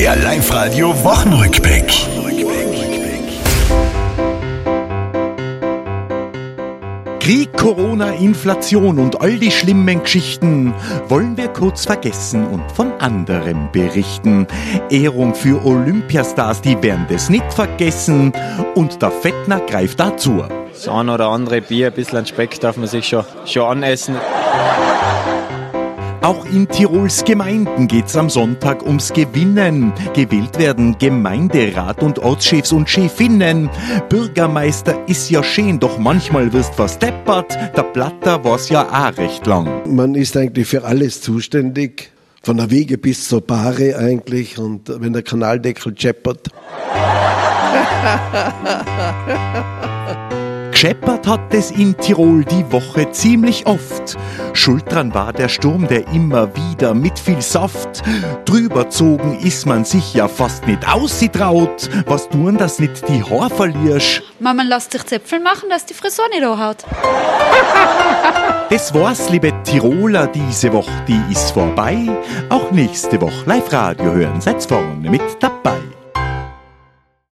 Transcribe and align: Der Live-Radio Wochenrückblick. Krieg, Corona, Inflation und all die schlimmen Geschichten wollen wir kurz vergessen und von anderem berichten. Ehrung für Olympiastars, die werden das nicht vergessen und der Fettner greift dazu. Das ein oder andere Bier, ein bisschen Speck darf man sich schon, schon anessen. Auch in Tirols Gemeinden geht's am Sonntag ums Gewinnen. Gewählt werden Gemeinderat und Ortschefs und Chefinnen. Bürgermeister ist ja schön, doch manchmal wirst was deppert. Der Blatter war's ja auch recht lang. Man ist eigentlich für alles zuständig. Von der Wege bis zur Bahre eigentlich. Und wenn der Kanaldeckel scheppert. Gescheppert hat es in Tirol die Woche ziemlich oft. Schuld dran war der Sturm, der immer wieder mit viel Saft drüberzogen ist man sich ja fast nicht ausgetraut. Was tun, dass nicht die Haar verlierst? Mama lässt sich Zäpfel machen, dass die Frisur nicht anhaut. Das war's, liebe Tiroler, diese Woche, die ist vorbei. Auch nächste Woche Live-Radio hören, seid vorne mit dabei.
Der 0.00 0.16
Live-Radio 0.16 0.94
Wochenrückblick. 1.04 1.84
Krieg, 7.20 7.52
Corona, 7.52 8.12
Inflation 8.12 8.98
und 8.98 9.20
all 9.20 9.38
die 9.38 9.50
schlimmen 9.50 10.02
Geschichten 10.02 10.72
wollen 11.08 11.36
wir 11.36 11.48
kurz 11.48 11.84
vergessen 11.84 12.46
und 12.46 12.72
von 12.72 12.92
anderem 12.98 13.70
berichten. 13.72 14.46
Ehrung 14.88 15.34
für 15.34 15.62
Olympiastars, 15.66 16.62
die 16.62 16.82
werden 16.82 17.04
das 17.10 17.28
nicht 17.28 17.52
vergessen 17.52 18.32
und 18.76 19.02
der 19.02 19.10
Fettner 19.10 19.60
greift 19.60 20.00
dazu. 20.00 20.42
Das 20.72 20.88
ein 20.88 21.10
oder 21.10 21.28
andere 21.28 21.60
Bier, 21.60 21.88
ein 21.88 21.92
bisschen 21.92 22.24
Speck 22.24 22.58
darf 22.58 22.78
man 22.78 22.88
sich 22.88 23.06
schon, 23.06 23.26
schon 23.44 23.64
anessen. 23.64 24.16
Auch 26.22 26.44
in 26.44 26.68
Tirols 26.68 27.24
Gemeinden 27.24 27.88
geht's 27.88 28.14
am 28.14 28.28
Sonntag 28.28 28.84
ums 28.84 29.10
Gewinnen. 29.12 29.94
Gewählt 30.12 30.58
werden 30.58 30.98
Gemeinderat 30.98 32.02
und 32.02 32.18
Ortschefs 32.18 32.72
und 32.72 32.90
Chefinnen. 32.90 33.70
Bürgermeister 34.10 35.08
ist 35.08 35.30
ja 35.30 35.42
schön, 35.42 35.80
doch 35.80 35.98
manchmal 35.98 36.52
wirst 36.52 36.78
was 36.78 36.98
deppert. 36.98 37.56
Der 37.74 37.84
Blatter 37.84 38.44
war's 38.44 38.68
ja 38.68 38.86
auch 38.86 39.16
recht 39.16 39.46
lang. 39.46 39.82
Man 39.86 40.14
ist 40.14 40.36
eigentlich 40.36 40.68
für 40.68 40.84
alles 40.84 41.22
zuständig. 41.22 42.12
Von 42.42 42.58
der 42.58 42.70
Wege 42.70 42.98
bis 42.98 43.26
zur 43.26 43.40
Bahre 43.40 43.96
eigentlich. 43.96 44.58
Und 44.58 44.92
wenn 45.00 45.14
der 45.14 45.22
Kanaldeckel 45.22 45.94
scheppert. 45.96 46.48
Gescheppert 50.80 51.26
hat 51.26 51.52
es 51.52 51.70
in 51.72 51.94
Tirol 51.98 52.42
die 52.42 52.72
Woche 52.72 53.10
ziemlich 53.10 53.66
oft. 53.66 54.16
Schuld 54.54 54.90
dran 54.90 55.12
war 55.12 55.30
der 55.30 55.50
Sturm, 55.50 55.86
der 55.86 56.08
immer 56.08 56.48
wieder 56.56 56.94
mit 56.94 57.18
viel 57.18 57.42
Saft 57.42 58.02
drüberzogen 58.46 59.38
ist 59.40 59.66
man 59.66 59.84
sich 59.84 60.14
ja 60.14 60.26
fast 60.26 60.66
nicht 60.66 60.88
ausgetraut. 60.88 61.90
Was 62.06 62.30
tun, 62.30 62.56
dass 62.56 62.78
nicht 62.78 63.06
die 63.10 63.22
Haar 63.22 63.50
verlierst? 63.50 64.22
Mama 64.38 64.62
lässt 64.62 64.92
sich 64.92 65.04
Zäpfel 65.04 65.40
machen, 65.40 65.68
dass 65.68 65.84
die 65.84 65.92
Frisur 65.92 66.26
nicht 66.30 66.44
anhaut. 66.44 66.78
Das 68.70 68.94
war's, 68.94 69.28
liebe 69.30 69.52
Tiroler, 69.64 70.28
diese 70.28 70.72
Woche, 70.72 70.92
die 71.08 71.20
ist 71.32 71.50
vorbei. 71.50 72.08
Auch 72.50 72.70
nächste 72.70 73.20
Woche 73.20 73.44
Live-Radio 73.44 74.12
hören, 74.12 74.40
seid 74.40 74.64
vorne 74.64 75.10
mit 75.10 75.20
dabei. 75.40 75.80